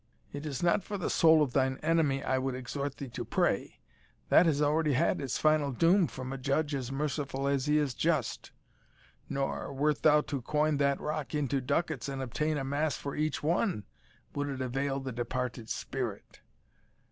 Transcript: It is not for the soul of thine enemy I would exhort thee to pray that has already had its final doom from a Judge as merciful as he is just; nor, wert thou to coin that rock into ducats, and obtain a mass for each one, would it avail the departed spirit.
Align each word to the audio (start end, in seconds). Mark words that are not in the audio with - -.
It 0.33 0.47
is 0.47 0.63
not 0.63 0.83
for 0.83 0.97
the 0.97 1.11
soul 1.11 1.43
of 1.43 1.53
thine 1.53 1.77
enemy 1.83 2.23
I 2.23 2.39
would 2.39 2.55
exhort 2.55 2.97
thee 2.97 3.07
to 3.09 3.23
pray 3.23 3.81
that 4.29 4.47
has 4.47 4.59
already 4.59 4.93
had 4.93 5.21
its 5.21 5.37
final 5.37 5.71
doom 5.71 6.07
from 6.07 6.33
a 6.33 6.39
Judge 6.39 6.73
as 6.73 6.91
merciful 6.91 7.47
as 7.47 7.67
he 7.67 7.77
is 7.77 7.93
just; 7.93 8.49
nor, 9.29 9.71
wert 9.71 10.01
thou 10.01 10.21
to 10.21 10.41
coin 10.41 10.77
that 10.77 10.99
rock 10.99 11.35
into 11.35 11.61
ducats, 11.61 12.09
and 12.09 12.19
obtain 12.19 12.57
a 12.57 12.63
mass 12.63 12.97
for 12.97 13.15
each 13.15 13.43
one, 13.43 13.83
would 14.33 14.49
it 14.49 14.59
avail 14.59 14.99
the 14.99 15.11
departed 15.11 15.69
spirit. 15.69 16.39